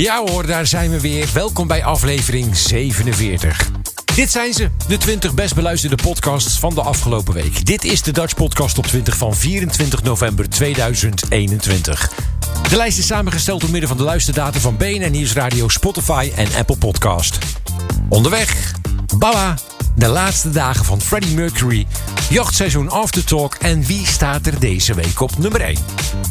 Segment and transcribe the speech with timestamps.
[0.00, 1.28] Ja hoor, daar zijn we weer.
[1.34, 3.70] Welkom bij aflevering 47.
[4.14, 7.66] Dit zijn ze, de 20 best beluisterde podcasts van de afgelopen week.
[7.66, 12.12] Dit is de Dutch Podcast op 20 van 24 november 2021.
[12.68, 16.76] De lijst is samengesteld door middel van de luisterdata van BNN Nieuwsradio, Spotify en Apple
[16.76, 17.38] Podcast.
[18.08, 18.72] Onderweg,
[19.18, 19.54] Baba,
[19.94, 21.86] de laatste dagen van Freddie Mercury,
[22.30, 25.76] jachtseizoen Aftertalk en wie staat er deze week op nummer 1?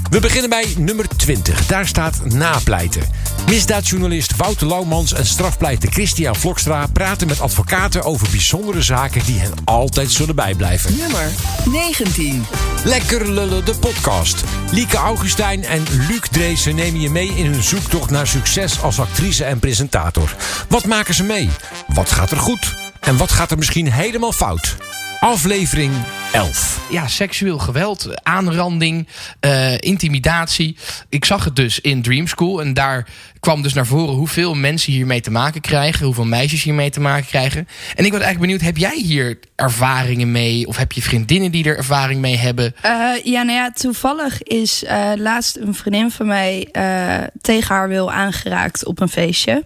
[0.10, 1.66] We beginnen bij nummer 20.
[1.66, 3.02] Daar staat napleiten.
[3.50, 9.54] Misdaadjournalist Wouter Laumans en strafpleiter Christian Vlokstra praten met advocaten over bijzondere zaken die hen
[9.64, 10.96] altijd zullen bijblijven.
[10.98, 11.32] Nummer
[11.66, 12.46] 19.
[12.84, 14.44] Lekker lullen de podcast.
[14.72, 19.44] Lieke Augustijn en Luc Dreesen nemen je mee in hun zoektocht naar succes als actrice
[19.44, 20.36] en presentator.
[20.68, 21.50] Wat maken ze mee?
[21.88, 22.76] Wat gaat er goed?
[23.00, 24.78] En wat gaat er misschien helemaal fout?
[25.20, 25.94] Aflevering
[26.32, 26.88] 11.
[26.90, 29.08] ja, seksueel geweld, aanranding,
[29.40, 30.78] eh, intimidatie.
[31.10, 32.62] Ik zag het dus in Dream School.
[32.62, 33.08] En daar
[33.40, 36.06] kwam dus naar voren hoeveel mensen hiermee te maken krijgen.
[36.06, 37.68] Hoeveel meisjes hiermee te maken krijgen.
[37.96, 40.68] En ik was eigenlijk benieuwd, heb jij hier ervaringen mee?
[40.68, 42.76] Of heb je vriendinnen die er ervaring mee hebben?
[42.82, 42.92] Eh,
[43.24, 48.12] ja, nou ja, toevallig is eh, laatst een vriendin van mij eh, tegen haar wil
[48.12, 49.64] aangeraakt op een feestje.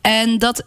[0.00, 0.64] En dat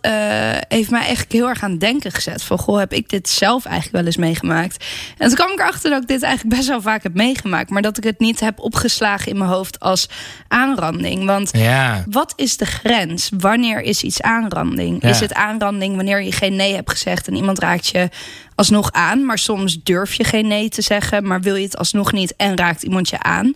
[0.68, 2.44] heeft mij echt heel erg aan het denken gezet.
[2.44, 4.86] Van, goh, heb ik dit zelf eigenlijk wel eens meegemaakt?
[5.18, 7.70] En toen kwam ik erachter dat ik dit eigenlijk best wel vaak heb meegemaakt.
[7.70, 10.10] Maar dat ik het niet heb opgeslagen in mijn hoofd als
[10.48, 11.26] aanranding.
[11.26, 12.04] Want Ja.
[12.10, 13.30] wat is de grens?
[13.38, 15.02] Wanneer is iets aanranding?
[15.02, 15.10] Ja.
[15.10, 18.10] Is het aanranding wanneer je geen nee hebt gezegd en iemand raakt je
[18.58, 22.12] alsnog aan, maar soms durf je geen nee te zeggen, maar wil je het alsnog
[22.12, 23.54] niet en raakt iemand je aan?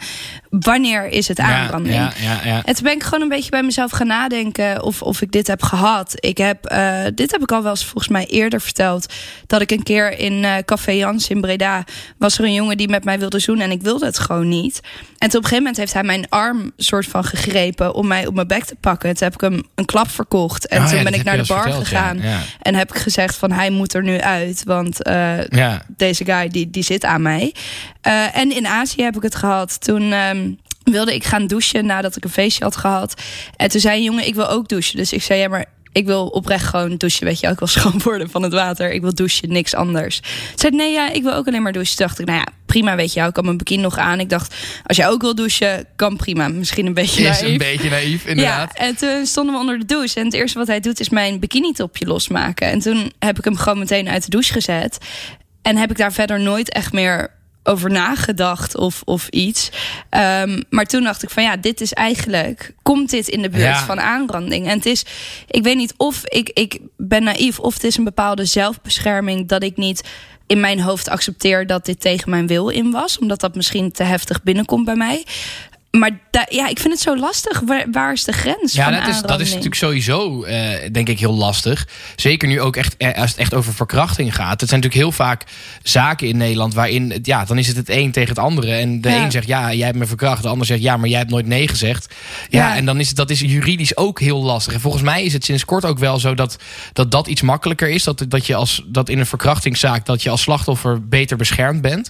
[0.49, 1.95] Wanneer is het aanranding?
[1.95, 2.61] Ja, ja, ja.
[2.65, 5.47] En toen ben ik gewoon een beetje bij mezelf gaan nadenken of, of ik dit
[5.47, 6.13] heb gehad.
[6.15, 9.13] Ik heb, eh, dit heb ik al wel eens volgens mij eerder verteld.
[9.47, 11.83] Dat ik een keer in eh, Café Jans in Breda
[12.17, 14.79] was er een jongen die met mij wilde zoenen en ik wilde het gewoon niet.
[15.17, 18.27] En toen op een gegeven moment heeft hij mijn arm soort van gegrepen om mij
[18.27, 19.09] op mijn bek te pakken.
[19.09, 20.67] En toen heb ik hem een klap verkocht.
[20.67, 22.19] En Oh ja, toen ben ik naar de bar verteld, gegaan.
[22.21, 22.39] ja.
[22.61, 24.63] En heb ik gezegd van hij moet er nu uit.
[24.65, 25.81] Want eh, Ja.
[25.97, 27.53] deze guy die, die zit aan mij.
[28.01, 29.81] Eh, en in Azië heb ik het gehad.
[29.81, 30.51] Toen ehm,
[30.83, 33.21] wilde ik gaan douchen nadat ik een feestje had gehad.
[33.55, 34.97] En toen zei een jongen, ik wil ook douchen.
[34.97, 37.25] Dus ik zei, ja, maar ik wil oprecht gewoon douchen.
[37.25, 37.51] Weet je, wel.
[37.51, 38.91] ik wil schoon worden van het water.
[38.91, 40.19] Ik wil douchen, niks anders.
[40.19, 41.95] Toen zei nee, ja, ik wil ook alleen maar douchen.
[41.97, 43.29] Toen dacht ik, nou ja, prima, weet je wel.
[43.29, 44.19] Ik had mijn bikini nog aan.
[44.19, 44.55] Ik dacht,
[44.85, 46.47] als jij ook wil douchen, kan prima.
[46.47, 47.51] Misschien een beetje Is naïef.
[47.51, 48.71] een beetje naïef, inderdaad.
[48.77, 50.19] Ja, en toen stonden we onder de douche.
[50.19, 52.67] En het eerste wat hij doet is mijn bikini-topje losmaken.
[52.67, 54.97] En toen heb ik hem gewoon meteen uit de douche gezet.
[55.61, 59.69] En heb ik daar verder nooit echt meer over nagedacht of, of iets.
[60.09, 62.73] Ehm, maar toen dacht ik van ja, dit is eigenlijk...
[62.81, 63.85] Komt dit in de buurt Ja.
[63.85, 64.67] van aanranding?
[64.67, 65.05] En het is,
[65.47, 67.59] ik weet niet of ik, ik ben naïef...
[67.59, 70.03] of het is een bepaalde zelfbescherming dat ik niet
[70.51, 73.19] in mijn hoofd accepteer dat dit tegen mijn wil in was.
[73.19, 75.25] Omdat dat misschien te heftig binnenkomt bij mij.
[75.91, 77.59] Maar da- ja, ik vind het zo lastig.
[77.65, 81.09] Waar, waar is de grens Ja, van dat is, dat is natuurlijk sowieso, eh, denk
[81.09, 81.87] ik, heel lastig.
[82.15, 84.59] Zeker nu ook echt, eh, als het echt over verkrachting gaat.
[84.61, 85.43] Het zijn natuurlijk heel vaak
[85.83, 88.71] zaken in Nederland waarin, ja, dan is het het een tegen het andere.
[88.73, 89.23] En de Ja.
[89.23, 90.41] een zegt, ja, jij hebt me verkracht.
[90.41, 92.13] De ander zegt, ja, maar jij hebt nooit nee gezegd.
[92.49, 92.75] Ja, Ja.
[92.75, 94.73] en dan is het, dat is juridisch ook heel lastig.
[94.73, 96.57] En volgens mij is het sinds kort ook wel zo dat
[96.93, 98.03] dat, dat iets makkelijker is.
[98.03, 102.09] Dat, dat je als, dat in een verkrachtingszaak, dat je als slachtoffer beter beschermd bent.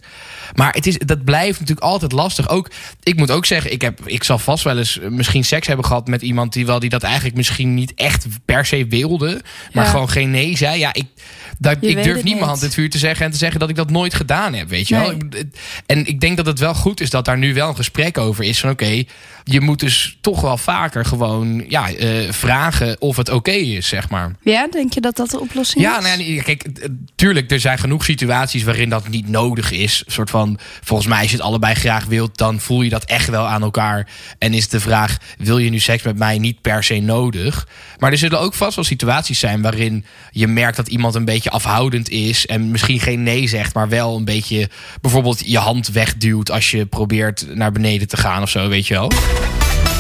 [0.56, 2.50] Maar het is, dat blijft natuurlijk altijd lastig.
[2.50, 2.72] Ook,
[3.04, 5.86] ik moet ook zeggen, ik, heb, ik zal vast wel eens eh, misschien seks hebben
[5.86, 9.42] gehad met iemand die wel die dat eigenlijk misschien niet echt per se wilde,
[9.74, 9.90] maar Ja.
[9.92, 10.80] gewoon geen nee zei.
[10.80, 11.06] Ja, ik,
[11.62, 13.70] dat, ik durf niet mijn hand in het vuur te zeggen en te zeggen dat
[13.70, 15.12] ik dat nooit gedaan heb, weet je wel.
[15.12, 15.50] Nee.
[15.86, 18.44] En ik denk dat het wel goed is dat daar nu wel een gesprek over
[18.44, 19.04] is van oké,
[19.44, 24.10] je moet dus toch wel vaker gewoon ja, eh, vragen of het oké is, zeg
[24.10, 24.36] maar.
[24.44, 26.06] Ja, denk je dat dat de oplossing Ja, is?
[26.06, 30.04] nou ja, kijk, eh, tuurlijk, er zijn genoeg situaties waarin dat niet nodig is.
[30.06, 33.04] Een soort van, volgens mij, als je het allebei graag wilt, dan voel je dat
[33.04, 34.08] echt wel aan elkaar.
[34.38, 37.68] En is de vraag, wil je nu seks met mij niet per se nodig?
[37.98, 41.50] Maar er zullen ook vast wel situaties zijn waarin je merkt dat iemand een beetje
[41.52, 42.46] afhoudend is.
[42.46, 44.70] En misschien geen nee zegt, maar wel een beetje
[45.02, 48.94] bijvoorbeeld je hand wegduwt als je probeert naar beneden te gaan of zo, weet je
[48.94, 49.12] wel.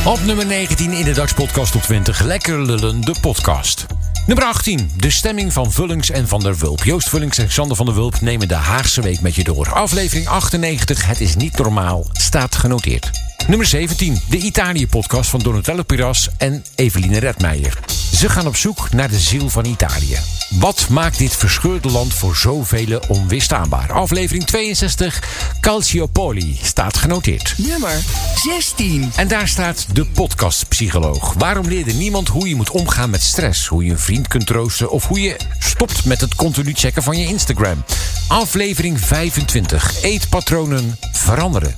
[0.05, 2.21] Op nummer 19 in de Dutch Podcast op 20.
[2.21, 3.85] Lekker lullen, de podcast.
[4.25, 4.91] Nummer 18.
[4.97, 6.83] De stemming van Vullings en Van der Wulp.
[6.83, 9.73] Joost Vullings en Xander van der Wulp nemen de Haagse Week met je door.
[9.73, 11.05] Aflevering 98.
[11.05, 12.05] Het is niet normaal.
[12.11, 13.09] Staat genoteerd.
[13.47, 14.21] Nummer 17.
[14.29, 17.79] De Italië-podcast van Donatello Piras en Eveline Redmeijer.
[18.13, 20.40] Ze gaan op zoek naar de ziel van Italië.
[20.59, 23.91] Wat maakt dit verscheurde land voor zoveel onweerstaanbaar?
[23.91, 25.23] Aflevering 62,
[25.61, 27.53] Calciopoli, staat genoteerd.
[27.57, 28.01] Nummer
[28.35, 29.11] 16.
[29.15, 31.33] En daar staat de podcastpsycholoog.
[31.33, 33.67] Waarom leerde niemand hoe je moet omgaan met stress?
[33.67, 34.91] Hoe je een vriend kunt troosten?
[34.91, 37.83] Of hoe je stopt met het continu checken van je Instagram?
[38.27, 41.75] Aflevering 25, eetpatronen veranderen.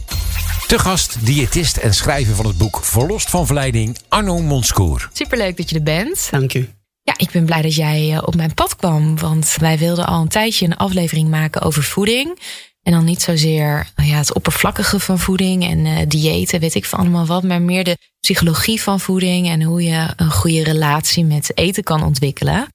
[0.68, 5.10] Te gast, diëtist en schrijver van het boek Verlost van Verleiding, Arno Monskoer.
[5.14, 6.28] Superleuk dat je er bent.
[6.32, 6.70] Dank u.
[7.04, 9.20] Ja, ik ben blij dat jij eh, op mijn pad kwam.
[9.20, 12.40] Want wij wilden al een tijdje een aflevering maken over voeding.
[12.84, 16.86] En dan niet zozeer nou ja, het oppervlakkige van voeding en uh, diëten, weet ik
[16.86, 17.44] van allemaal wat.
[17.44, 22.04] Maar meer de psychologie van voeding en hoe je een goede relatie met eten kan
[22.04, 22.68] ontwikkelen.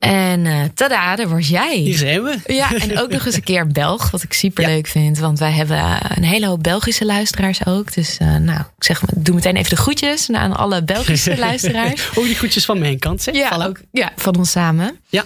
[0.00, 1.76] En uh, tada, daar was jij.
[1.76, 2.38] Hier zijn we.
[2.46, 4.92] Ja, en ook nog eens een keer Belg, wat ik super leuk ja.
[4.92, 5.18] vind.
[5.18, 5.78] Want wij hebben
[6.16, 7.94] een hele hoop Belgische luisteraars ook.
[7.94, 12.08] Dus uh, nou, ik zeg, doe meteen even de groetjes aan alle Belgische luisteraars.
[12.14, 13.34] ook die groetjes van mijn kant, zeg.
[13.34, 15.00] Ja, ook, ja, van ons samen.
[15.08, 15.24] Ja.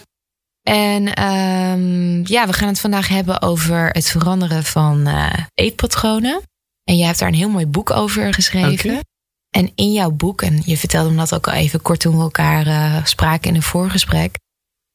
[0.62, 6.42] En um, ja, we gaan het vandaag hebben over het veranderen van uh, eetpatronen.
[6.84, 9.00] En jij hebt daar een heel mooi boek over geschreven.
[9.50, 12.22] En in jouw boek, en je vertelde me dat ook al even kort toen we
[12.22, 14.42] elkaar spraken in een voorgesprek,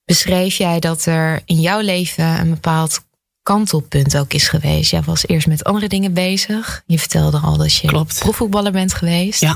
[0.10, 3.00] beschreef jij dat er in jouw leven een bepaald
[3.44, 4.92] kantelpunt ook is geweest.
[4.92, 6.84] Jij was eerst met andere dingen bezig.
[6.86, 8.20] Je vertelde al dat je Klopt.
[8.20, 9.42] profvoetballer bent geweest.
[9.42, 9.56] Ja.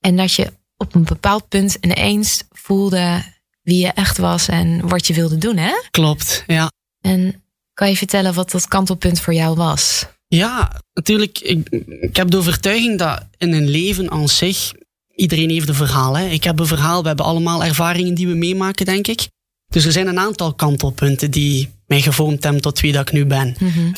[0.00, 3.22] En dat je op een bepaald punt ineens voelde
[3.62, 5.72] wie je echt was en wat je wilde doen, hè?
[5.90, 6.70] Klopt, ja.
[7.00, 7.42] En
[7.74, 10.06] kan je vertellen wat dat kantelpunt voor jou was?
[10.26, 11.38] Ja, natuurlijk.
[11.38, 11.68] Ik,
[12.00, 14.72] ik heb de overtuiging dat in een leven aan zich
[15.14, 16.16] iedereen heeft een verhaal.
[16.16, 16.26] Hè?
[16.26, 19.28] Ik heb een verhaal, we hebben allemaal ervaringen die we meemaken, denk ik.
[19.72, 23.26] Dus er zijn een aantal kantelpunten die mij gevormd hebben tot wie dat ik nu
[23.26, 23.56] ben.
[23.58, 23.94] Mm -hmm.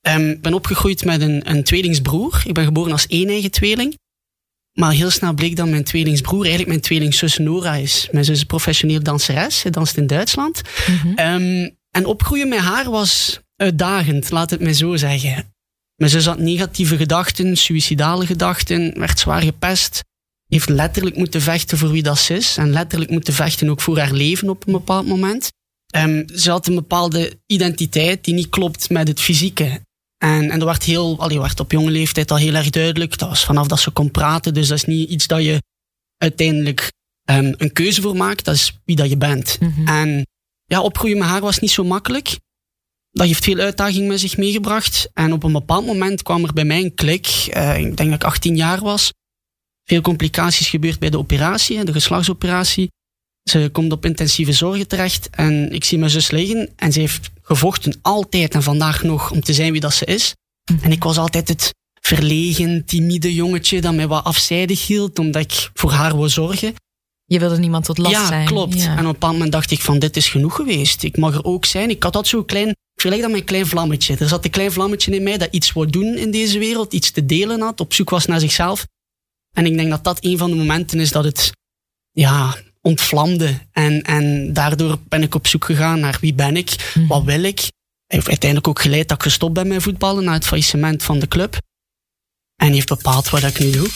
[0.00, 2.42] um, ik ben opgegroeid met een, een tweelingsbroer.
[2.44, 3.98] Ik ben geboren als één eigen tweeling.
[4.72, 8.08] Maar heel snel bleek dat mijn tweelingsbroer eigenlijk mijn tweelingzus Nora is.
[8.12, 9.58] Mijn zus is professioneel danseres.
[9.58, 10.62] Ze danst in Duitsland.
[10.86, 11.18] Mm -hmm.
[11.18, 15.54] um, en opgroeien met haar was uitdagend, laat het mij zo zeggen.
[15.96, 20.02] Mijn zus had negatieve gedachten, suïcidale gedachten, werd zwaar gepest
[20.54, 22.56] heeft letterlijk moeten vechten voor wie dat is.
[22.56, 25.52] En letterlijk moeten vechten ook voor haar leven op een bepaald moment.
[25.96, 29.80] Um, ze had een bepaalde identiteit die niet klopt met het fysieke.
[30.18, 33.18] En, en dat werd, heel, allee, werd op jonge leeftijd al heel erg duidelijk.
[33.18, 34.54] Dat was vanaf dat ze kon praten.
[34.54, 35.62] Dus dat is niet iets dat je
[36.16, 36.92] uiteindelijk
[37.30, 38.44] um, een keuze voor maakt.
[38.44, 39.56] Dat is wie dat je bent.
[39.60, 39.88] Mm -hmm.
[39.88, 40.26] En
[40.64, 42.38] ja, opgroeien met haar was niet zo makkelijk.
[43.10, 45.08] Dat heeft veel uitdaging met zich meegebracht.
[45.12, 47.26] En op een bepaald moment kwam er bij mij een klik.
[47.56, 49.12] Uh, ik denk dat ik 18 jaar was
[49.84, 52.90] veel complicaties gebeurd bij de operatie, de geslachtsoperatie.
[53.42, 57.30] Ze komt op intensieve zorgen terecht en ik zie mijn zus liggen en ze heeft
[57.42, 60.34] gevochten altijd en vandaag nog om te zijn wie dat ze is.
[60.82, 65.70] En ik was altijd het verlegen, timide jongetje dat mij wat afzijdig hield omdat ik
[65.74, 66.74] voor haar wou zorgen.
[67.24, 68.46] Je wilde niemand tot last ja, zijn.
[68.46, 68.82] Klopt.
[68.82, 71.02] Ja, En op een bepaald moment dacht ik van dit is genoeg geweest.
[71.02, 71.90] Ik mag er ook zijn.
[71.90, 74.16] Ik had dat zo'n klein, ik vergelijk dat met een klein vlammetje.
[74.16, 77.10] Er zat een klein vlammetje in mij dat iets wou doen in deze wereld, iets
[77.10, 78.86] te delen had, op zoek was naar zichzelf.
[79.54, 81.52] En ik denk dat dat een van de momenten is dat het
[82.10, 83.58] ja, ontvlamde.
[83.72, 87.06] En, en daardoor ben ik op zoek gegaan naar wie ben ik, Mhm.
[87.06, 87.72] wat wil ik.
[88.06, 91.28] Heeft uiteindelijk ook geleid dat ik gestopt ben met voetballen na het faillissement van de
[91.28, 91.58] club.
[92.56, 93.88] En heeft bepaald wat ik nu doe.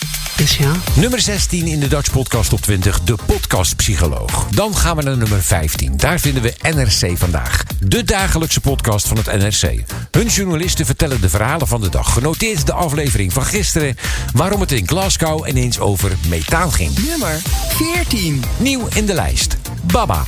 [0.46, 0.72] Ja.
[0.94, 4.46] Nummer 16 in de Dutch Podcast Top 20, de podcastpsycholoog.
[4.50, 5.96] Dan gaan we naar nummer 15.
[5.96, 7.64] Daar vinden we NRC vandaag.
[7.80, 9.84] De dagelijkse podcast van het NRC.
[10.10, 12.12] Hun journalisten vertellen de verhalen van de dag.
[12.12, 13.96] Genoteerd de aflevering van gisteren.
[14.32, 16.98] Waarom het in Glasgow ineens over methaan ging.
[17.08, 18.42] Nummer 14.
[18.56, 19.56] Nieuw in de lijst.
[19.82, 20.24] Baba.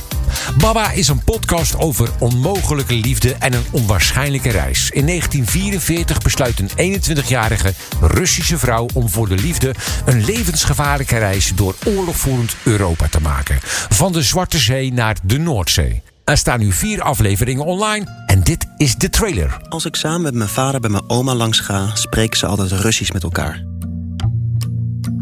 [0.57, 4.89] Baba is een podcast over onmogelijke liefde en een onwaarschijnlijke reis.
[4.89, 11.75] In 1944 besluit een 21-jarige Russische vrouw om voor de liefde een levensgevaarlijke reis door
[11.85, 13.59] oorlogvoerend Europa te maken.
[13.89, 16.01] Van de Zwarte Zee naar de Noordzee.
[16.23, 19.61] Er staan nu vier afleveringen online en dit is de trailer.
[19.69, 23.11] Als ik samen met mijn vader bij mijn oma langs ga, spreken ze altijd Russisch
[23.11, 23.65] met elkaar.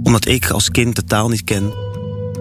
[0.03, 1.73] Omdat ik als kind de taal niet ken,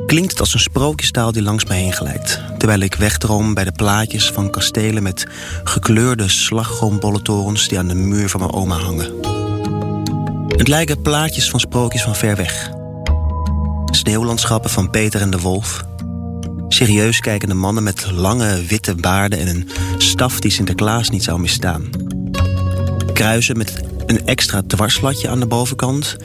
[0.06, 2.47] klinkt het als een sprookjestaal die langs me heen glijdt.
[2.58, 5.26] Terwijl ik wegdroom bij de plaatjes van kastelen met
[5.64, 9.12] gekleurde slagroombollentorens die aan de muur van mijn oma hangen.
[10.56, 12.70] Het lijken plaatjes van sprookjes van ver weg.
[13.90, 15.84] Sneeuwlandschappen van Peter en de Wolf.
[16.68, 21.90] Serieus kijkende mannen met lange witte baarden en een staf die Sinterklaas niet zou misstaan.
[23.12, 26.16] Kruisen met een extra dwarslatje aan de bovenkant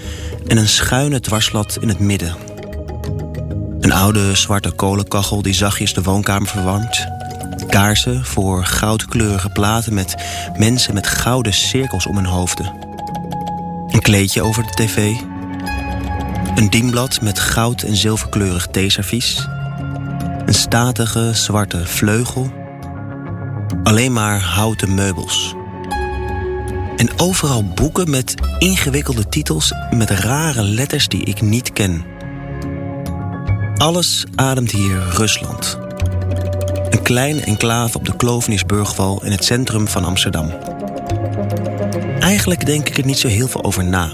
[0.47, 2.52] en een schuine dwarslat in het midden.
[3.83, 7.07] Een oude zwarte kolenkachel die zachtjes de woonkamer verwarmt.
[7.67, 10.15] Kaarsen voor goudkleurige platen met
[10.57, 12.73] mensen met gouden cirkels om hun hoofden.
[13.87, 15.15] Een kleedje over de tv.
[16.55, 19.47] Een dienblad met goud- en zilverkleurig theeservies.
[20.45, 22.53] Een statige zwarte vleugel.
[23.83, 25.55] Alleen maar houten meubels.
[26.95, 32.12] En overal boeken met ingewikkelde titels met rare letters die ik niet ken.
[33.83, 35.77] Alles ademt hier Rusland.
[36.89, 40.53] Een kleine enclave op de Klovenisburgwal in het centrum van Amsterdam.
[42.19, 44.09] Eigenlijk denk ik er niet zo heel veel over na.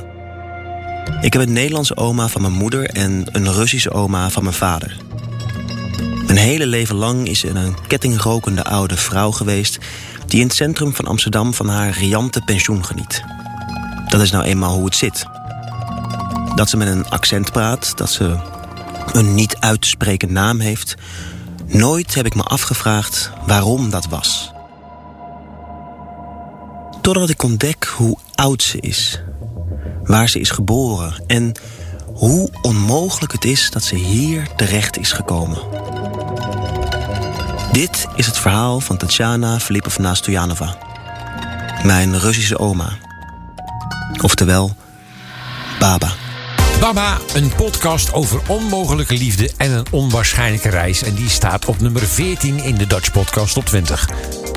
[1.22, 4.98] Ik heb een Nederlandse oma van mijn moeder en een Russische oma van mijn vader.
[6.26, 9.78] Mijn hele leven lang is ze een kettingrokende oude vrouw geweest...
[10.26, 13.24] die in het centrum van Amsterdam van haar riante pensioen geniet.
[14.08, 15.26] Dat is nou eenmaal hoe het zit.
[16.56, 18.58] Dat ze met een accent praat, dat ze
[19.14, 20.96] een niet uit te spreken naam heeft...
[21.72, 24.52] Nooit heb ik me afgevraagd waarom dat was.
[27.02, 29.22] Totdat ik ontdek hoe oud ze is.
[30.04, 31.52] Waar ze is geboren en
[32.06, 35.60] hoe onmogelijk het is dat ze hier terecht is gekomen.
[37.72, 40.78] Dit is het verhaal van Tatjana Filipovna Stojanova.
[41.84, 42.98] Mijn Russische oma.
[44.22, 44.76] Oftewel,
[45.80, 46.19] Baba.
[46.80, 51.04] Baba, een podcast over onmogelijke liefde en een onwaarschijnlijke reis.
[51.04, 54.10] En die staat op nummer 14 in de Dutch Podcast op 20.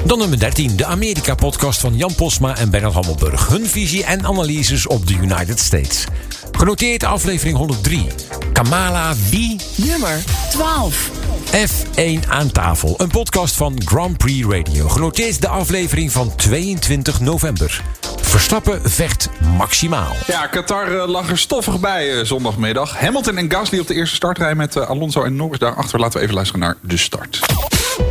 [0.05, 3.49] Dan nummer 13, de Amerika-podcast van Jan Posma en Bernard Hammelburg.
[3.49, 6.05] Hun visie en analyses op de United States.
[6.53, 8.07] Genoteerd aflevering 103.
[8.53, 9.61] Kamala wie?
[9.77, 11.11] Nummer 12.
[11.53, 12.95] F1 aan tafel.
[12.97, 14.89] Een podcast van Grand Prix Radio.
[14.89, 17.83] Genoteerd de aflevering van 22 november.
[18.33, 20.13] Verstappen vecht maximaal.
[20.27, 23.01] Ja, Qatar eh, lag er stoffig bij eh, zondagmiddag.
[23.01, 25.99] Hamilton en Gasly op de eerste startrij met eh, Alonso en Norris daarachter.
[25.99, 27.41] Laten we even luisteren naar de start.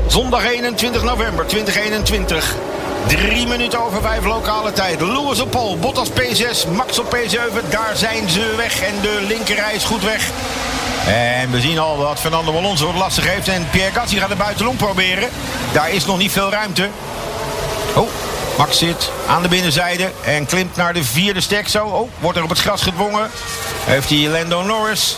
[0.08, 2.56] Zondag 21 november 2021.
[3.08, 5.02] Drie minuten over vijf lokale tijd.
[5.02, 7.70] Lewis op Pol, Bottas P6, Max op P7.
[7.70, 10.30] Daar zijn ze weg en de linkerrij is goed weg.
[11.08, 13.48] En we zien al dat Fernando Alonso het lastig heeft.
[13.48, 15.30] En Pierre Gasly gaat de buitenom proberen.
[15.74, 16.90] Daar is nog niet veel ruimte.
[17.96, 18.08] Oh,
[18.62, 21.86] Max zit aan de binnenzijde en klimt naar de vierde stek zo.
[21.86, 23.30] Oh, wordt er op het gras gedwongen.
[23.84, 25.18] Heeft hij Lando Norris.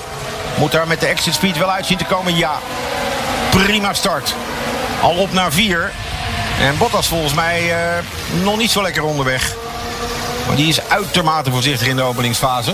[0.57, 2.35] Moet daar met de exit speed wel uit zien te komen?
[2.35, 2.59] Ja.
[3.49, 4.35] Prima start.
[5.01, 5.91] Al op naar vier.
[6.59, 8.03] En Bottas volgens mij eh,
[8.43, 9.55] nog niet zo lekker onderweg.
[10.47, 12.73] Maar die is uitermate voorzichtig in de openingsfase.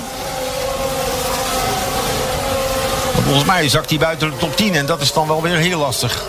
[3.23, 5.79] Volgens mij zakt hij buiten de top 10 en dat is dan wel weer heel
[5.79, 6.23] lastig.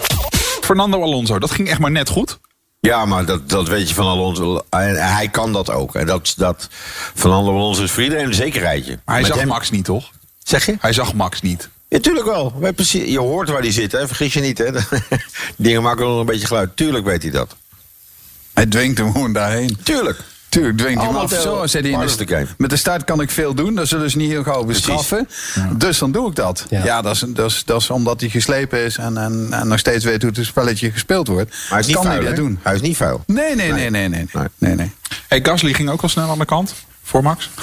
[0.61, 2.39] Fernando Alonso, dat ging echt maar net goed.
[2.81, 4.65] Ja, maar dat, dat weet je van Alonso.
[4.71, 5.95] En hij kan dat ook.
[5.95, 6.69] En dat, dat
[7.15, 8.99] Fernando Alonso is voor iedereen een zekerheidje.
[9.05, 10.11] Maar hij Met zag hem- Max niet, toch?
[10.43, 10.77] Zeg je?
[10.81, 11.69] Hij zag Max niet.
[11.89, 12.55] Ja, tuurlijk wel.
[12.91, 14.07] Je hoort waar hij zit, hè?
[14.07, 14.59] vergis je niet.
[14.59, 14.67] Hè?
[15.57, 16.77] Dingen maken nog een beetje geluid.
[16.77, 17.57] Tuurlijk weet hij dat.
[18.55, 19.79] Hij dwingt hem gewoon daarheen.
[19.83, 20.19] Tuurlijk.
[20.51, 21.33] Tuurlijk dwingt Allemaal af.
[21.33, 23.75] Zo, zei hij in de met de start kan ik veel doen.
[23.75, 25.29] Dat zullen ze niet heel gauw bestraffen.
[25.77, 26.67] Dus dan doe ik dat.
[26.71, 29.79] Ja, dat, is, dat, is, dat is omdat hij geslepen is en, en, en nog
[29.79, 31.51] steeds weet hoe het spelletje gespeeld wordt.
[31.51, 32.59] Maar hij is niet kan vuil, hij dat doen.
[32.63, 33.23] Hij is niet vuil.
[33.27, 34.27] Nee, nee, nee, nee, nee.
[34.59, 34.93] nee, nee.
[35.29, 37.51] Hey, Gasly ging ook wel snel aan de kant voor Max.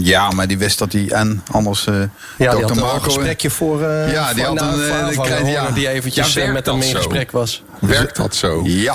[0.00, 2.98] Ja, maar die wist dat hij en anders eh Ja, die had een Marco...
[3.00, 3.82] gesprekje voor.
[3.82, 4.80] eh, Ja, die voor- had een,
[5.26, 5.70] eh, ja.
[5.70, 7.62] die eventjes Ja, eh, met hem in gesprek was.
[7.80, 8.60] Werkt dat zo?
[8.64, 8.94] Ja,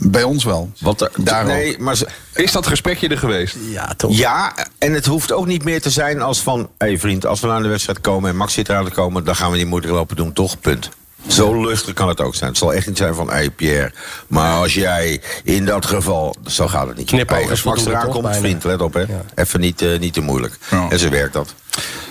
[0.00, 0.70] bij ons wel.
[0.80, 3.56] Wat er, Daar nee, maar ze- Is dat gesprekje er geweest?
[3.70, 4.16] Ja, toch?
[4.16, 6.58] ja, en het hoeft ook niet meer te zijn als van...
[6.60, 9.24] hé hey vriend, als we naar de wedstrijd komen en Max zit eraan te komen...
[9.24, 10.60] dan gaan we niet moeilijk lopen doen, toch?
[10.60, 10.88] Punt.
[11.26, 12.50] Zo lustig kan het ook zijn.
[12.50, 13.92] Het zal echt niet zijn van, hé hey Pierre...
[14.26, 16.36] maar als jij in dat geval...
[16.46, 17.06] zo gaat het niet.
[17.06, 19.04] Knipoog Hey, als Max eraan komt, vriend, let op hè.
[19.34, 20.58] Even niet, eh, niet te moeilijk.
[20.70, 20.86] Ja.
[20.90, 21.54] En zo werkt dat.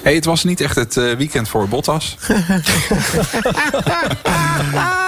[0.02, 2.18] Hey, het was niet echt het eh, weekend voor Bottas.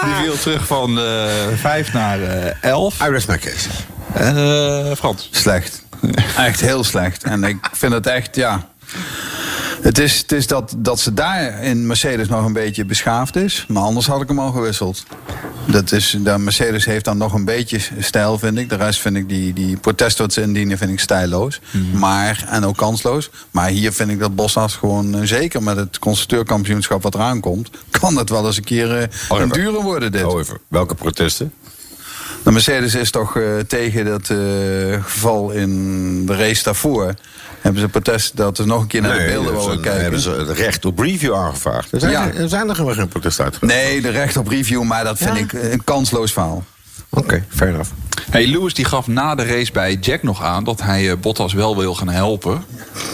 [0.05, 3.07] Die viel terug van eh 5 naar eh 11.
[3.07, 3.69] I rest my case.
[4.13, 5.29] Eh, Frans.
[5.31, 5.83] Slecht.
[6.37, 7.23] Echt heel slecht.
[7.23, 8.69] En ik vind het echt, ja.
[9.81, 13.65] Het is, het is dat, dat ze daar in Mercedes nog een beetje beschaafd is.
[13.67, 15.03] Maar anders had ik hem al gewisseld.
[15.65, 18.69] Dat is, de Mercedes heeft dan nog een beetje stijl, vind ik.
[18.69, 21.61] De rest vind ik die, die protest wat ze indienen, vind ik stijlloos.
[21.93, 23.29] Maar, en ook kansloos.
[23.51, 27.69] Maar hier vind ik dat Bottas gewoon, eh, zeker met het constructeurkampioenschap wat eraan komt...
[27.99, 30.23] kan het wel eens een keer Oh, een dure worden, dit.
[30.23, 30.57] Oh, even.
[30.67, 31.53] Welke protesten?
[32.43, 34.33] De Mercedes is toch eh, tegen dat
[35.03, 37.13] geval in de race daarvoor.
[37.61, 40.01] Hebben ze protest dat ze nog een keer naar de beelden willen kijken.
[40.01, 41.91] hebben ze het recht op review aangevraagd.
[41.91, 42.31] Er zijn, Ja.
[42.33, 43.73] er zijn er gewoon geen protesten uitgebracht.
[43.73, 45.43] Nee, de recht op review, maar dat vind Ja.
[45.43, 46.63] ik een kansloos verhaal.
[47.09, 47.89] Oké, fair enough.
[48.29, 51.53] Hey, Lewis die gaf na de race bij Jack nog aan dat hij eh, Bottas
[51.53, 52.63] wel wil gaan helpen.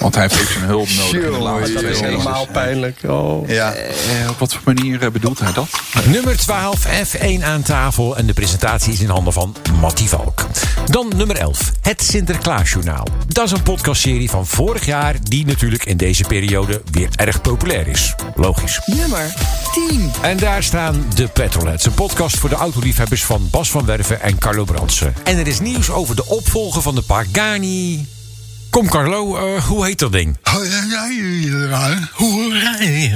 [0.02, 3.00] Want hij heeft ook zijn hulp nodig in de laatste Dat is helemaal pijnlijk.
[3.06, 3.50] Oh.
[3.50, 3.74] Ja.
[3.74, 5.68] Eh, op wat voor manier eh, bedoelt hij dat?
[6.06, 8.18] Nummer 12, F1 aan tafel.
[8.18, 10.46] En de presentatie is in handen van Mattie Valk.
[10.86, 13.08] Dan nummer 11, het Sinterklaasjournaal.
[13.28, 15.16] Dat is een podcastserie van vorig jaar...
[15.22, 18.16] die natuurlijk in deze periode weer erg populair is.
[18.36, 18.82] Logisch.
[18.86, 19.34] Nummer
[19.90, 20.12] 10.
[20.22, 21.86] En daar staan de Petrolheads.
[21.86, 24.66] Een podcast voor de autoliefhebbers van Bas van Werven en Carlo
[25.24, 28.08] En er is nieuws over de opvolger van de Pagani.
[28.70, 30.38] Kom Carlo, eh, hoe heet dat ding?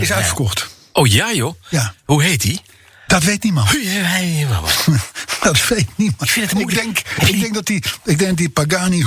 [0.01, 0.69] Is uitverkocht.
[0.93, 1.53] Oh ja, joh.
[1.69, 1.93] Ja.
[2.05, 2.61] Hoe heet die?
[3.07, 3.69] Dat weet niemand.
[5.41, 6.21] dat weet niemand.
[6.21, 9.03] Ik, vind het denk, ik, denk dat die, ik denk die Pagani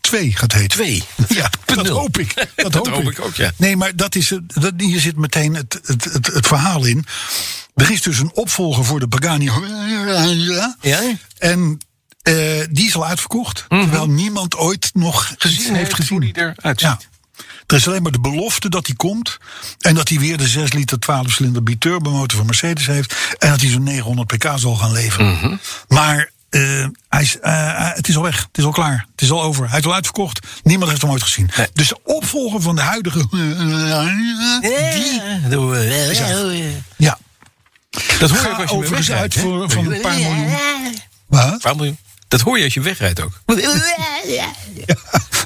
[0.00, 0.68] 2 gaat heten.
[0.68, 1.02] 2?
[1.28, 2.34] Ja, dat hoop ik.
[2.36, 3.18] Dat, Dat hoop, hoop ik.
[3.18, 3.50] ik ook, ja.
[3.56, 7.06] Nee, maar dat is, het- dat, hier zit meteen het, het, het, het verhaal in.
[7.78, 9.50] Er is dus een opvolger voor de Pagani.
[10.80, 11.02] Ja?
[11.38, 11.78] En
[12.22, 12.34] eh,
[12.70, 13.64] die is al uitverkocht.
[13.68, 16.22] Terwijl niemand ooit nog gezien heeft gezien.
[16.22, 16.80] hoe die eruit ziet.
[16.80, 16.98] Ja.
[17.66, 19.38] Er is alleen maar de belofte dat hij komt.
[19.78, 23.14] En dat hij weer de 6 liter 12 cilinder biturbo motor van Mercedes heeft.
[23.38, 25.60] En dat hij zo'n 900 pk zal gaan leveren.
[25.88, 28.42] Maar eh, hij is, eh, het is al weg.
[28.42, 29.06] Het is al klaar.
[29.10, 29.70] Het is al over.
[29.70, 30.46] Hij is al uitverkocht.
[30.62, 31.50] Niemand heeft hem ooit gezien.
[31.72, 33.26] Dus de opvolger van de huidige.
[33.30, 35.20] Die
[36.20, 36.74] uit.
[36.96, 37.18] Ja.
[38.18, 40.56] Dat hoor je ook als je overigens uit voor, van een paar miljoen.
[41.26, 41.58] Wat?
[41.60, 41.98] Paar miljoen.
[42.28, 43.40] Dat hoor je als je wegrijdt ook.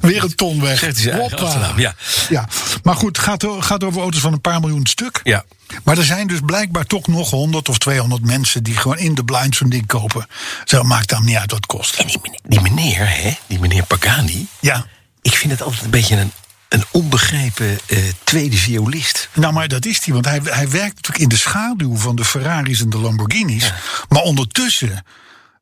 [0.00, 0.78] Weer een ton weg.
[0.78, 1.46] Zegt hij zijn eigen Hoppa.
[1.46, 1.94] achternaam, ja.
[2.28, 2.48] Ja,
[2.82, 5.20] maar goed, het gaat, gaat over auto's van een paar miljoen stuk.
[5.22, 5.44] Ja.
[5.84, 9.24] Maar er zijn dus blijkbaar toch nog 100 of 200 mensen die gewoon in de
[9.24, 10.26] blind zo'n ding kopen.
[10.64, 11.94] Zo maakt dan niet uit wat het kost.
[11.94, 14.46] En die meneer, die meneer, hè, die meneer Pagani.
[14.60, 14.86] Ja.
[15.22, 16.32] Ik vind het altijd een beetje een,
[16.72, 19.28] een onbegrepen eh, tweede violist.
[19.34, 22.24] Nou, maar dat is hij, want hij, hij werkt natuurlijk in de schaduw van de
[22.24, 23.72] Ferraris en de Lamborghinis.
[24.08, 25.04] Maar ondertussen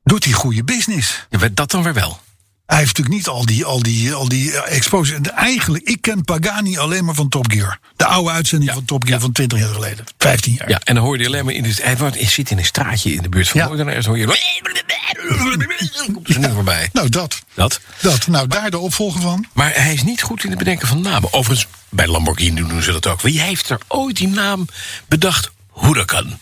[0.02, 1.26] doet hij goede business.
[1.31, 2.21] Ja, dat dan weer wel.
[2.67, 5.17] Hij heeft natuurlijk niet al die, al die, al die eh, exposure.
[5.17, 7.79] En Eigenlijk, ik ken Pagani alleen maar van Top Gear.
[7.97, 10.05] De oude uitzending van Top Gear van 20 jaar geleden.
[10.19, 10.69] 15 jaar.
[10.69, 11.75] Ja, en dan hoor je alleen maar in de.
[11.83, 13.67] Hij, zit in een straatje in de buurt van Ja.
[13.67, 13.95] Moordenaar.
[13.95, 14.26] En dan hoor je.
[16.12, 16.89] Komt niet voorbij.
[16.93, 17.43] Nou, dat.
[17.55, 17.81] Dat.
[18.00, 18.27] Dat.
[18.27, 19.47] Nou, daar de opvolger van.
[19.53, 21.33] Maar hij is niet goed in het bedenken van namen.
[21.33, 23.21] Overigens, bij Lamborghini doen ze dat ook.
[23.21, 24.67] Wie heeft er ooit die naam
[25.09, 25.50] bedacht?
[25.75, 26.39] Huracan.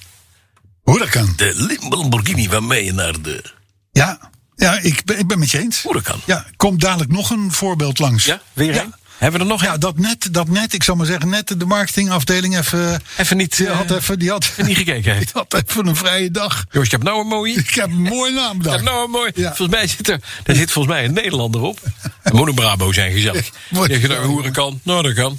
[0.85, 1.33] Huracan.
[1.37, 3.45] De Lamborghini waarmee je naar de.
[3.93, 5.83] Ja, ja ik, ben, ik ben met je eens.
[5.83, 6.21] Huracan.
[6.25, 8.25] Ja, komt dadelijk nog een voorbeeld langs.
[8.25, 8.95] Ja, weer een?
[9.19, 11.65] Hebben we er nog Ja, dat net, dat net, ik zal maar zeggen, net de
[11.67, 13.03] marketingafdeling even...
[13.17, 15.33] Even niet, Die eh, had even, die had, niet gekeken heeft.
[15.33, 16.65] Die had even een vrije dag.
[16.71, 17.55] Joost, je hebt nou een mooie.
[17.55, 18.77] Ik heb een mooie naam bedacht.
[18.77, 19.31] hebt nou een mooi.
[19.35, 19.55] Ja.
[19.55, 20.21] Volgens mij zit er.
[20.43, 21.81] Daar zit volgens mij een Nederlander op.
[22.33, 23.51] Moet een Brabo zijn gezellig.
[23.71, 24.01] Mooi.
[24.01, 24.81] Je nou hoe kan?
[24.83, 25.39] Nou, dat kan.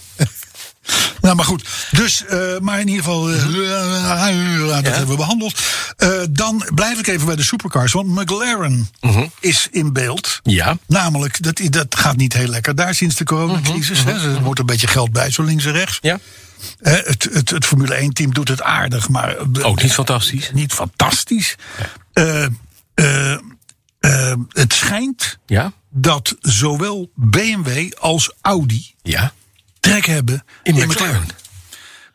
[1.30, 1.68] Nou, maar goed.
[1.92, 3.36] Dus, eh, maar in ieder geval, eh,
[4.68, 5.60] dat hebben we behandeld.
[5.98, 7.92] Eh, dan blijf ik even bij de supercars.
[7.92, 8.90] Want McLaren
[9.40, 10.40] is in beeld.
[10.44, 10.56] Mhm.
[10.56, 10.78] Ja.
[10.88, 14.04] Namelijk, dat, dat gaat niet heel lekker daar sinds de coronacrisis.
[14.04, 14.36] hè.
[14.36, 16.00] Er moet een beetje geld bij, zo links en rechts.
[16.02, 16.08] Mhm.
[16.08, 16.20] Ja.
[16.82, 19.36] Het, het, het Formule 1-team doet het aardig, maar...
[19.62, 20.52] Ook niet fantastisch.
[20.54, 21.56] Niet fantastisch.
[24.50, 25.72] Het schijnt Ja.
[25.90, 29.34] dat zowel BMW als Audi Ja.
[29.80, 31.22] Trek hebben In in, McLaren.
[31.22, 31.49] McLaren.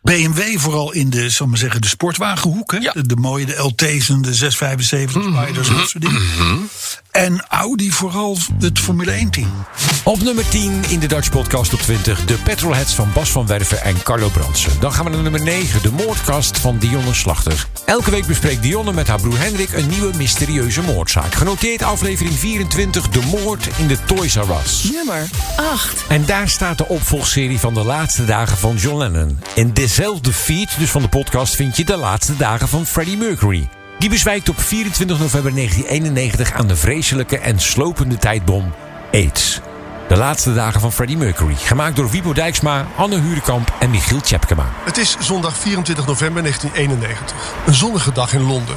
[0.05, 2.73] BMW vooral in de, zal ik maar zeggen, de sportwagenhoek.
[2.73, 2.79] Hè?
[2.79, 2.93] Ja.
[2.93, 6.69] De, de mooie, de LT's en de 675 Spiders en dat soort dingen.
[7.11, 9.65] En Audi vooral het Formule 1 team.
[10.05, 12.25] Op nummer 10 in de Dutch Podcast op 20.
[12.25, 14.73] De Petrolheads van Bas van Werven en Carlo Brandsen.
[14.81, 15.83] Dan gaan we naar nummer 9.
[15.83, 17.67] De moordkast van Dionne Slachter.
[17.85, 21.35] Elke week bespreekt Dionne met haar broer Hendrik een nieuwe mysterieuze moordzaak.
[21.35, 23.09] Genoteerd aflevering 24.
[23.09, 24.91] De moord in de Toys R Us.
[24.93, 26.05] Nummer 8.
[26.09, 29.39] En daar staat de opvolgserie van de laatste dagen van John Lennon.
[29.55, 33.69] In dezelfde feed, dus van de podcast, vind je de laatste dagen van Freddie Mercury.
[33.99, 38.75] Die bezwijkt op 24 november 1991 aan de vreselijke en slopende tijdbom
[39.13, 39.61] AIDS.
[40.09, 41.55] De laatste dagen van Freddie Mercury.
[41.55, 44.67] Gemaakt door Wiebo Dijksma, Anne Hurekamp en Michiel Tjepkema.
[44.85, 47.55] Het is zondag 24 november 1991.
[47.67, 48.77] Een zonnige dag in Londen.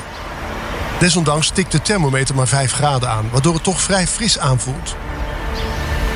[0.99, 4.95] Desondanks tikt de thermometer maar 5 graden aan, waardoor het toch vrij fris aanvoelt.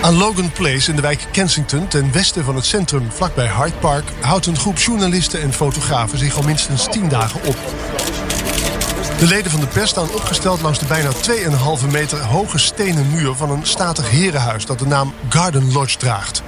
[0.01, 4.03] Aan Logan Place in de wijk Kensington, ten westen van het centrum vlakbij Hyde Park,
[4.21, 7.57] houdt een groep journalisten en fotografen zich al minstens 10 dagen op.
[9.19, 11.09] De leden van de pers staan opgesteld langs de bijna
[11.81, 16.43] 2,5 meter hoge stenen muur van een statig herenhuis dat de naam Garden Lodge draagt.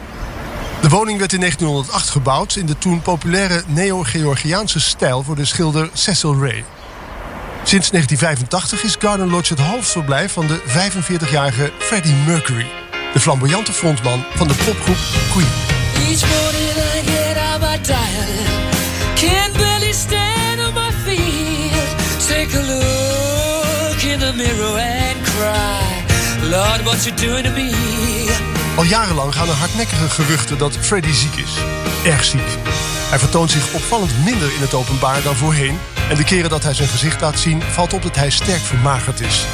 [0.81, 5.89] De woning werd in 1908 gebouwd in de toen populaire neo-Georgiaanse stijl voor de schilder
[5.93, 6.63] Cecil Ray.
[7.63, 12.82] Sinds 1985 is Garden Lodge het hoofdverblijf van de 45-jarige Freddie Mercury,
[13.13, 14.97] de flamboyante frontman van de popgroep
[15.31, 15.47] Queen.
[16.09, 18.43] Each morning I get out my diary.
[19.15, 21.71] Can't barely stand on my feet.
[22.27, 26.49] Take a look in the mirror and cry.
[26.49, 27.71] Lord, what you doing to me?
[28.75, 31.51] Al jarenlang gaan er hardnekkige geruchten dat Freddie ziek is.
[32.05, 32.57] Erg ziek.
[33.09, 35.79] Hij vertoont zich opvallend minder in het openbaar dan voorheen.
[36.09, 39.19] En de keren dat hij zijn gezicht laat zien, valt op dat hij sterk vermagerd
[39.19, 39.45] is.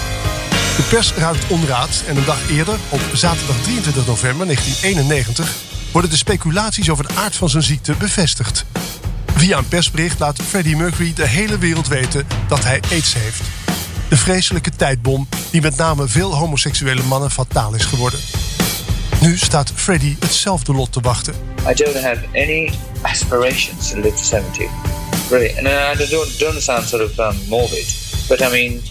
[0.80, 5.56] De pers ruikt onraad en een dag eerder, op zaterdag 23 november 1991,
[5.92, 8.66] worden de speculaties over de aard van zijn ziekte bevestigd.
[9.36, 13.42] Via een persbericht laat Freddie Mercury de hele wereld weten dat hij aids heeft.
[14.10, 18.20] De vreselijke tijdbom die met name veel homoseksuele mannen fataal is geworden.
[19.22, 21.34] Nu staat Freddie hetzelfde lot te wachten.
[21.70, 24.68] I don't have any aspirations to live to 70.
[25.30, 25.58] Really.
[25.58, 27.96] And I don't, don't sound sort of um, morbid,
[28.28, 28.82] but I mean,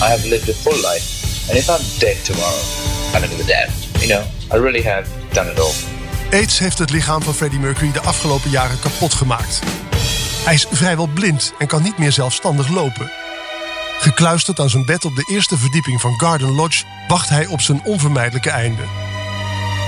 [0.00, 1.17] I have lived a full life.
[1.48, 2.62] And if I'm dead tomorrow,
[3.14, 3.72] I'm gonna be damned.
[4.00, 5.72] You know, I really have done it all.
[6.30, 9.60] AIDS heeft het lichaam van Freddie Mercury de afgelopen jaren kapot gemaakt.
[10.44, 13.10] Hij is vrijwel blind en kan niet meer zelfstandig lopen.
[13.98, 17.80] Gekluisterd aan zijn bed op de eerste verdieping van Garden Lodge wacht hij op zijn
[17.84, 18.82] onvermijdelijke einde.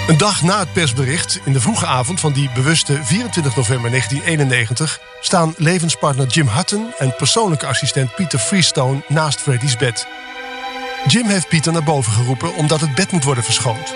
[0.07, 5.01] Een dag na het persbericht, in de vroege avond van die bewuste 24 november 1991,
[5.21, 10.07] staan levenspartner Jim Hutton en persoonlijke assistent Peter Freestone naast Freddie's bed.
[11.07, 13.95] Jim heeft Pieter naar boven geroepen omdat het bed moet worden verschoond.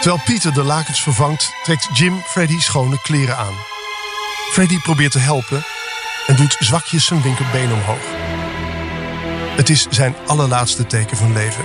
[0.00, 3.54] Terwijl Pieter de lakens vervangt, trekt Jim Freddy schone kleren aan.
[4.52, 5.64] Freddy probeert te helpen
[6.26, 8.04] en doet zwakjes zijn linkerbeen omhoog.
[9.56, 11.64] Het is zijn allerlaatste teken van leven.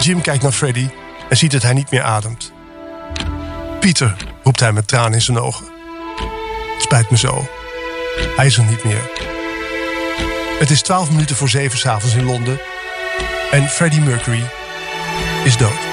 [0.00, 0.88] Jim kijkt naar Freddy
[1.28, 2.52] en ziet dat hij niet meer ademt.
[3.80, 5.66] Pieter, roept hij met tranen in zijn ogen.
[6.74, 7.48] Het spijt me zo.
[8.36, 9.10] Hij is er niet meer.
[10.58, 12.60] Het is twaalf minuten voor zeven s'avonds in Londen
[13.50, 14.42] en Freddie Mercury
[15.44, 15.86] is dood.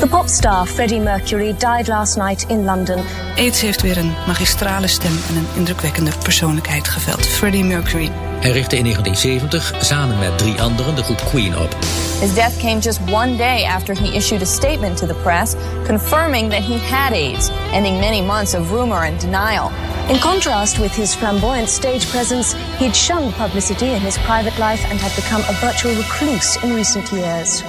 [0.00, 3.04] The popstar Freddie Mercury died last night in London.
[3.36, 7.26] AIDS heeft weer een magistrale stem en een indrukwekkende persoonlijkheid geveld.
[7.26, 8.10] Freddie Mercury.
[8.40, 11.76] Hij richtte in 1970 samen met drie anderen de groep Queen op.
[12.20, 15.54] His death came just one day after he issued a statement to the press
[15.86, 19.70] confirming that he had AIDS, ending many months of rumor and denial.
[20.08, 25.00] In contrast with his flamboyant stage presence, he'd shunned publicity in his private life and
[25.00, 27.62] had become a virtual recluse in recent years.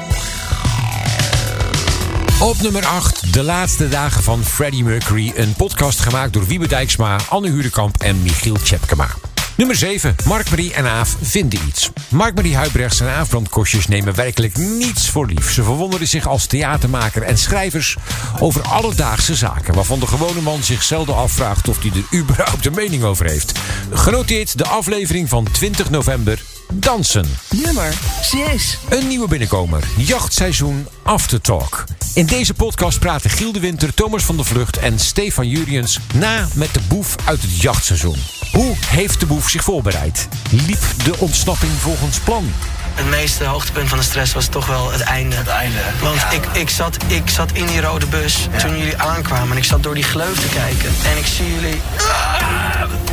[2.40, 5.32] Op nummer 8, de laatste dagen van Freddie Mercury.
[5.36, 9.08] Een podcast gemaakt door Wiebe Dijksma, Anne Huurdekamp en Michiel Tjepkema.
[9.56, 10.16] Nummer 7.
[10.26, 11.90] Mark-Marie en Aaf vinden iets.
[12.10, 15.52] Mark-Marie Huibrechts en Aaf Brandkostjes nemen werkelijk niets voor lief.
[15.52, 17.98] Ze verwonderen zich als theatermaker en schrijvers
[18.40, 19.74] over alledaagse zaken...
[19.74, 23.60] waarvan de gewone man zich zelden afvraagt of hij er überhaupt een mening over heeft.
[23.94, 26.42] Genoteerd de aflevering van 20 november
[26.74, 27.26] Dansen.
[27.50, 28.78] Nummer 6.
[28.90, 29.84] Een nieuwe binnenkomer.
[29.98, 31.84] Jachtseizoen Aftertalk.
[32.14, 36.48] In deze podcast praten Giel de Winter, Thomas van der Vlucht en Stefan Juriëns na
[36.54, 38.43] met de boef uit het jachtseizoen.
[38.54, 40.28] Hoe heeft de boef zich voorbereid?
[40.52, 42.52] Liep de ontsnapping volgens plan?
[42.94, 45.36] Het meeste hoogtepunt van de stress was toch wel het einde.
[45.36, 45.78] Het einde.
[46.02, 49.52] Want ik, ik, zat, ik zat in die rode bus toen jullie aankwamen.
[49.52, 50.96] En ik zat door die gleuf te kijken.
[51.12, 51.82] En ik zie jullie...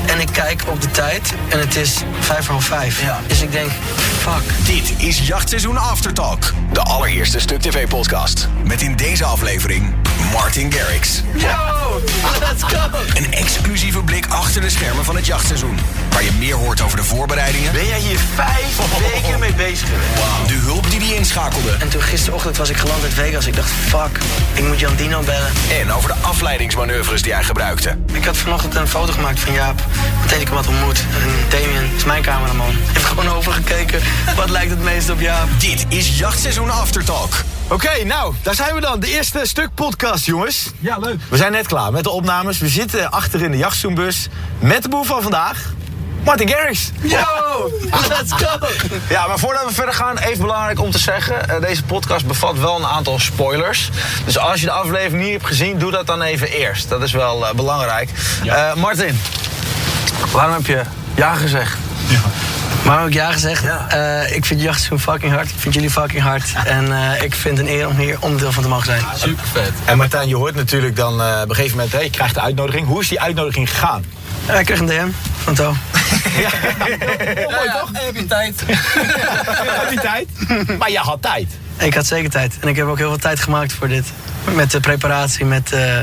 [0.07, 3.03] En ik kijk op de tijd en het is vijf voor half vijf.
[3.27, 3.71] Dus ik denk,
[4.19, 4.67] fuck.
[4.67, 6.53] Dit is Jachtseizoen Aftertalk.
[6.73, 8.49] De allereerste Stuk TV-podcast.
[8.65, 9.95] Met in deze aflevering
[10.33, 11.23] Martin Garrix.
[11.35, 12.01] Yo,
[12.41, 12.99] let's go.
[13.15, 15.79] Een exclusieve blik achter de schermen van het jachtseizoen.
[16.11, 17.73] Waar je meer hoort over de voorbereidingen.
[17.73, 18.77] Ben jij hier vijf
[19.13, 20.49] weken mee bezig geweest?
[20.49, 21.77] De hulp die hij inschakelde.
[21.79, 23.47] En toen gisterochtend was ik geland in Vegas.
[23.47, 24.19] Ik dacht, fuck,
[24.55, 25.53] ik moet Jan Dino bellen.
[25.81, 27.99] En over de afleidingsmanoeuvres die hij gebruikte.
[28.13, 29.85] Ik had vanochtend een foto gemaakt van Jaap.
[30.23, 30.99] Meteen ik hem had ontmoet.
[30.99, 32.75] En Damien is mijn cameraman.
[32.93, 34.01] Heeft gewoon overgekeken.
[34.37, 35.49] Wat lijkt het meest op Jaap?
[35.59, 37.33] Dit is Jachtseizoen Aftertalk.
[37.69, 39.01] Oké, nou, daar zijn we dan.
[39.01, 40.71] De eerste stuk podcast, jongens.
[40.79, 41.21] Ja, leuk.
[41.29, 42.59] We zijn net klaar met de opnames.
[42.59, 44.29] We zitten achter in de jachtzoenbus
[44.59, 45.73] met de boel van vandaag.
[46.25, 46.91] Martin Garrix.
[47.03, 47.71] Yo,
[48.09, 48.67] let's go.
[49.09, 51.49] Ja, maar voordat we verder gaan, even belangrijk om te zeggen.
[51.49, 53.91] eh, deze podcast bevat wel een aantal spoilers.
[54.25, 56.89] Dus als je de aflevering niet hebt gezien, doe dat dan even eerst.
[56.89, 58.11] Dat is wel eh, belangrijk.
[58.47, 59.21] Eh, Martin,
[60.33, 60.83] waarom heb je
[61.15, 61.77] ja gezegd?
[62.83, 63.65] Waarom heb ik ja gezegd?
[64.35, 65.49] Ik vind jacht zo fucking hard.
[65.49, 66.45] Ik vind jullie fucking hard.
[66.65, 69.03] En ik vind het een eer om hier onderdeel van te mogen zijn.
[69.15, 69.71] Super vet.
[69.85, 72.87] En Martijn, je hoort natuurlijk dan op een gegeven moment, hè, je krijgt de uitnodiging.
[72.87, 74.05] Hoe is die uitnodiging gegaan?
[74.47, 75.09] Ja, ik kreeg een DM
[75.45, 75.55] van
[76.23, 76.31] To.
[77.51, 77.91] mooi toch?
[77.93, 78.61] Heb je tijd?
[79.81, 80.29] heb je tijd?
[80.79, 81.47] Maar je had tijd.
[81.79, 82.55] Ik had zeker tijd.
[82.61, 84.05] En ik heb ook heel veel tijd gemaakt voor dit.
[84.55, 85.73] Met de preparatie, met...
[85.73, 85.99] eh,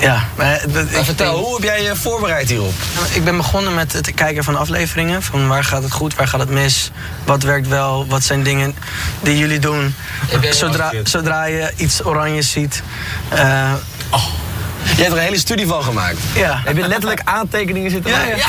[0.00, 0.60] ja, maar,
[1.04, 2.72] vertel, hoe heb jij je voorbereid hierop?
[3.12, 5.22] Ik ben begonnen met het kijken van afleveringen.
[5.22, 6.90] Van waar gaat het goed, waar gaat het mis?
[7.24, 8.06] Wat werkt wel?
[8.06, 8.74] Wat zijn dingen
[9.20, 9.94] die jullie doen?
[10.50, 12.82] Zodra, zodra je iets oranjes ziet.
[13.28, 13.72] eh,
[14.96, 16.18] Je hebt er een hele studie van gemaakt.
[16.34, 16.60] Ja.
[16.64, 18.36] Heb je letterlijk aantekeningen zitten Ja, maken?
[18.36, 18.46] ja.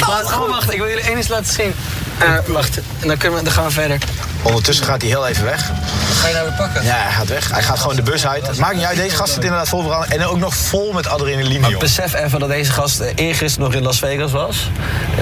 [0.06, 0.72] Wacht, gewoon wacht.
[0.72, 1.74] Ik wil jullie één eens laten zien.
[2.18, 3.98] Eh, wacht, en dan, kunnen we, dan gaan we verder.
[4.42, 5.68] Ondertussen gaat hij heel even weg.
[6.08, 6.84] Wat ga je nou weer pakken?
[6.84, 7.50] Ja, hij gaat weg.
[7.50, 8.46] Hij gaat gewoon de bus uit.
[8.46, 10.04] Het maakt niet uit, deze gast zit inderdaad vol verhaal.
[10.04, 13.76] En ook nog vol met adrenaline, Maar besef even dat deze gast eh, eergisteren nog
[13.78, 14.70] in Las Vegas was.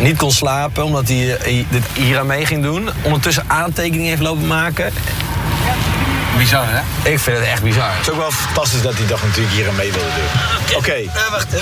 [0.00, 2.88] Niet kon slapen omdat hij eh, dit hier aan mee ging doen.
[3.02, 4.92] Ondertussen aantekeningen heeft lopen maken.
[6.38, 7.10] Bizar, hè?
[7.10, 7.90] Ik vind het echt bizar.
[7.92, 10.76] Het is ook wel fantastisch dat hij toch natuurlijk hier aan mee wilde doen.
[10.76, 10.96] Oké.
[11.30, 11.54] wacht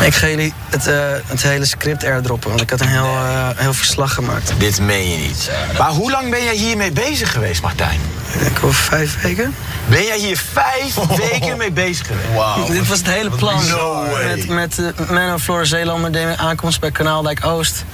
[0.00, 0.94] Ik ga jullie het, eh,
[1.26, 4.52] het hele script airdroppen, want ik had een heel, eh, heel verslag gemaakt.
[4.58, 5.50] Dit meen je niet.
[5.78, 8.00] Maar hoe lang ben jij hiermee bezig geweest, Martijn?
[8.32, 9.54] Ik denk over vijf weken.
[9.86, 10.94] Ben jij hier vijf
[11.30, 12.34] weken mee bezig geweest?
[12.34, 12.66] Wauw.
[12.66, 13.66] Dit was het hele plan.
[13.66, 14.36] No way.
[14.36, 17.84] met met uh, Menno Floor Zeelander deed aankomst bij Kanaaldijk Oost.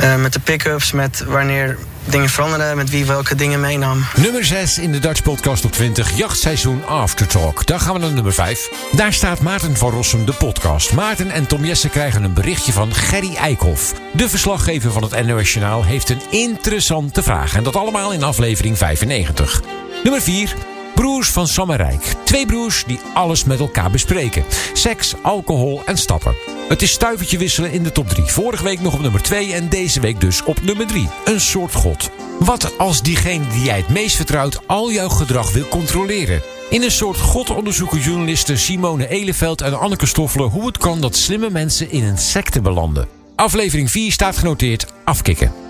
[0.00, 1.78] Eh, met de pick-ups, met wanneer
[2.10, 4.04] dingen veranderden, met wie welke dingen meenam.
[4.16, 7.66] Nummer 6 in de Dutch Podcast op 20, jachtseizoen Aftertalk.
[7.66, 8.70] Dan gaan we naar nummer 5.
[8.92, 10.92] Daar staat Maarten van Rossum, de podcast.
[10.92, 13.94] Maarten en Tom Jesse krijgen een berichtje van Gerry Eikhoff.
[14.12, 17.54] De verslaggever van het NOS Journaal heeft een interessante vraag.
[17.54, 19.62] En dat allemaal in aflevering 95.
[20.02, 20.77] Nummer 4.
[20.98, 22.02] Broers van Sam en Rijk.
[22.24, 24.44] Twee broers die alles met elkaar bespreken.
[24.72, 26.34] Seks, alcohol en stappen.
[26.68, 28.24] Het is stuivertje wisselen in de top 3.
[28.24, 31.08] Vorige week nog op nummer 2 en deze week dus op nummer 3.
[31.24, 32.10] Een soort god.
[32.38, 36.42] Wat als diegene die jij het meest vertrouwt al jouw gedrag wil controleren?
[36.70, 41.16] In een soort god onderzoeken journalisten Simone Eleveld en Anneke Stoffelen hoe het kan dat
[41.16, 43.08] slimme mensen in een secte belanden.
[43.34, 45.67] Aflevering 4 staat genoteerd afkikken.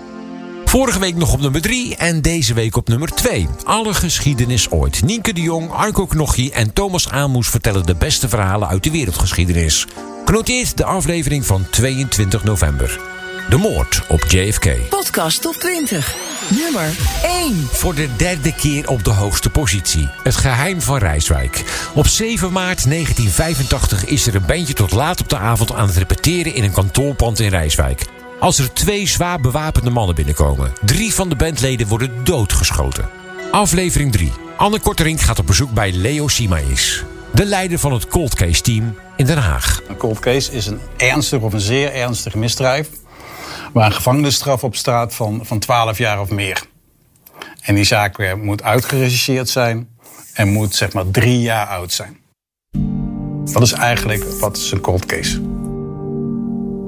[0.69, 3.47] Vorige week nog op nummer 3 en deze week op nummer 2.
[3.63, 5.01] Alle geschiedenis ooit.
[5.03, 9.87] Nienke de Jong, Arco Knochie en Thomas Aalmoes vertellen de beste verhalen uit de wereldgeschiedenis.
[10.25, 12.99] Genoteerd de aflevering van 22 november.
[13.49, 14.89] De moord op JFK.
[14.89, 16.15] Podcast top 20.
[16.49, 16.89] Nummer
[17.23, 17.67] 1.
[17.71, 20.09] Voor de derde keer op de hoogste positie.
[20.23, 21.63] Het geheim van Rijswijk.
[21.93, 25.97] Op 7 maart 1985 is er een bandje tot laat op de avond aan het
[25.97, 28.05] repeteren in een kantoorpand in Rijswijk.
[28.39, 30.73] Als er twee zwaar bewapende mannen binnenkomen.
[30.81, 33.09] Drie van de bandleden worden doodgeschoten.
[33.51, 34.31] Aflevering 3.
[34.57, 37.03] Anne Korterink gaat op bezoek bij Leo Simaïs.
[37.33, 39.81] De leider van het Cold Case team in Den Haag.
[39.87, 42.89] Een cold case is een ernstig of een zeer ernstig misdrijf...
[43.73, 46.63] waar een gevangenisstraf op staat van, van 12 jaar of meer.
[47.61, 49.89] En die zaak moet uitgeregisseerd zijn...
[50.33, 52.17] en moet zeg maar drie jaar oud zijn.
[53.43, 55.58] Dat is eigenlijk wat is een cold case.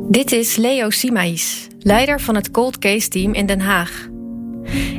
[0.09, 4.07] Dit is Leo Simaïs, leider van het Cold Case Team in Den Haag.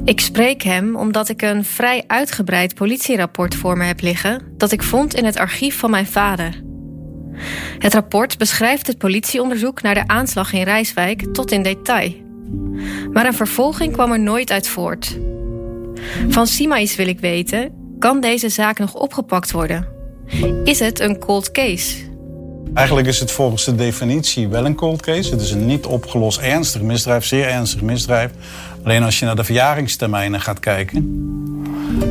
[0.04, 4.82] Ik spreek hem omdat ik een vrij uitgebreid politierapport voor me heb liggen dat ik
[4.82, 6.62] vond in het archief van mijn vader.
[7.78, 12.12] Het rapport beschrijft het politieonderzoek naar de aanslag in Rijswijk tot in detail.
[13.12, 15.18] Maar een vervolging kwam er nooit uit voort.
[16.28, 19.88] Van Simaïs wil ik weten: kan deze zaak nog opgepakt worden?
[20.64, 22.11] Is het een cold case?
[22.74, 25.30] Eigenlijk is het volgens de definitie wel een cold case.
[25.30, 28.30] Het is een niet opgelost ernstig misdrijf, zeer ernstig misdrijf.
[28.84, 31.02] Alleen als je naar de verjaringstermijnen gaat kijken,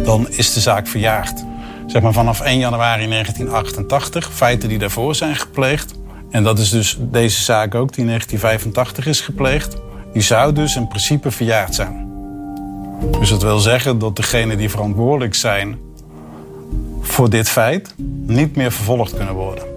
[0.04, 1.44] dan is de zaak verjaard.
[1.88, 5.94] Zeg maar vanaf 1 januari 1988, feiten die daarvoor zijn gepleegd.
[6.30, 9.78] En dat is dus deze zaak ook, die in 1985 is gepleegd.
[10.14, 12.10] Die zou dus in principe verjaard zijn.
[13.20, 15.80] Dus dat wil zeggen dat degenen die verantwoordelijk zijn
[17.02, 17.94] voor dit feit
[18.26, 19.71] niet meer vervolgd kunnen worden.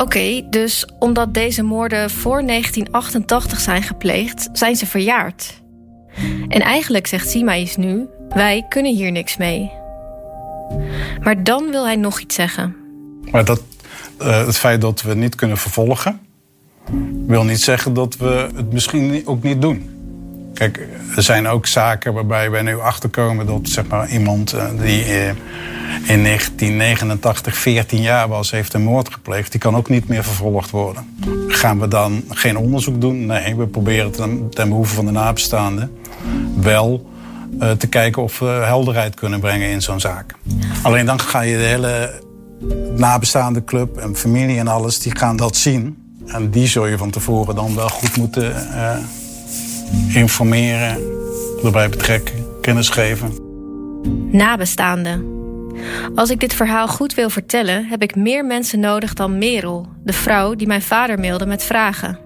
[0.00, 5.62] Oké, dus omdat deze moorden voor 1988 zijn gepleegd, zijn ze verjaard.
[6.48, 9.70] En eigenlijk zegt Simaïs nu: wij kunnen hier niks mee.
[11.22, 12.76] Maar dan wil hij nog iets zeggen.
[13.30, 13.62] Maar dat,
[14.18, 16.20] eh, het feit dat we niet kunnen vervolgen,
[17.26, 19.99] wil niet zeggen dat we het misschien ook niet doen.
[20.60, 25.04] Kijk, er zijn ook zaken waarbij wij nu achterkomen dat zeg maar, iemand eh, die
[25.04, 25.28] eh,
[26.06, 30.70] in 1989 14 jaar was, heeft een moord gepleegd, die kan ook niet meer vervolgd
[30.70, 31.16] worden.
[31.48, 33.26] Gaan we dan geen onderzoek doen?
[33.26, 34.10] Nee, we proberen
[34.50, 35.98] ten, behoeve van de nabestaanden
[36.60, 37.10] wel
[37.60, 40.34] eh, te kijken of we helderheid kunnen brengen in zo'n zaak.
[40.82, 42.22] Alleen dan ga je de hele
[42.96, 46.14] nabestaande club en familie en alles, die gaan dat zien.
[46.26, 48.54] En die zul je van tevoren dan wel goed moeten
[50.08, 50.98] informeren,
[51.64, 53.32] erbij betrekken, kennis geven.
[54.30, 55.38] Nabestaanden.
[56.14, 60.12] Als ik dit verhaal goed wil vertellen, heb ik meer mensen nodig dan Merel, de
[60.12, 62.18] vrouw die mijn vader mailde met vragen.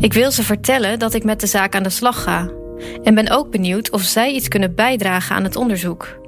[0.00, 2.50] Ik wil ze vertellen dat ik met de zaak aan de slag ga.
[3.02, 6.20] En ben ook benieuwd of zij iets kunnen bijdragen aan het onderzoek.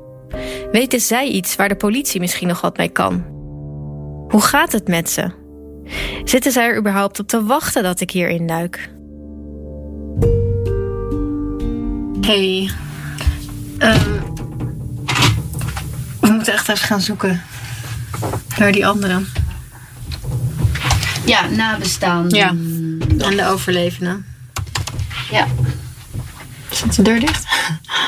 [0.72, 3.24] Weten zij iets waar de politie misschien nog wat mee kan?
[4.28, 5.30] Hoe gaat het met ze?
[6.24, 8.93] Zitten zij er überhaupt op te wachten dat ik hier induik?
[12.20, 12.70] Hey.
[13.78, 14.20] Ehm,
[16.20, 17.42] we moeten echt even gaan zoeken
[18.58, 19.26] naar die anderen.
[21.26, 22.38] Ja, nabestaanden.
[22.38, 22.48] Ja.
[22.48, 24.26] En de overlevenden.
[25.30, 25.46] Ja.
[26.70, 27.46] Zit de deur dicht?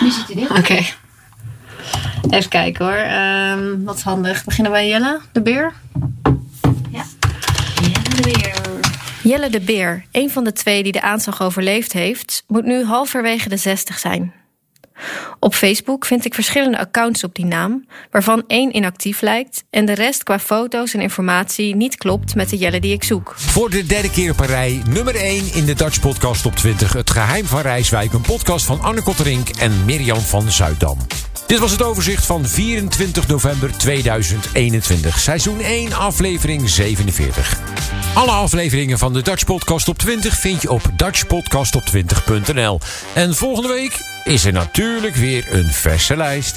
[0.01, 0.51] Nu zit hij dicht.
[0.51, 0.85] Oké.
[2.31, 2.95] Even kijken hoor.
[2.95, 4.45] Ehm, wat handig.
[4.45, 5.73] Beginnen bij Jelle, de beer.
[8.17, 8.66] de beer.
[9.27, 13.49] Jelle de Beer, een van de twee die de aanslag overleefd heeft, moet nu halverwege
[13.49, 14.33] de 60 zijn.
[15.39, 19.93] Op Facebook vind ik verschillende accounts op die naam, waarvan één inactief lijkt en de
[19.93, 23.35] rest qua foto's en informatie niet klopt met de Jelle die ik zoek.
[23.37, 26.93] Voor de derde keer op rij, nummer 1 in de Dutch Podcast op 20.
[26.93, 30.99] Het geheim van Rijswijk, een podcast van Anne Kotterink en Mirjam van Zuiddam.
[31.47, 35.19] Dit was het overzicht van 24 november 2021.
[35.19, 37.61] Seizoen 1, aflevering 47.
[38.15, 42.81] Alle afleveringen van de Dutch Podcast op 20 vind je op dutchpodcastop20.nl.
[43.15, 46.57] En volgende week is er natuurlijk weer een verse lijst.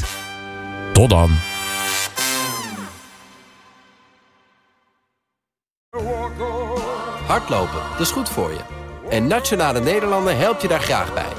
[0.94, 1.32] Tot dan.
[7.28, 8.60] Hardlopen, dat is goed voor je.
[9.10, 11.39] En Nationale Nederlanden helpt je daar graag bij.